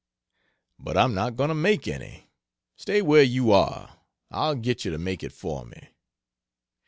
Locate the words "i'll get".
4.31-4.83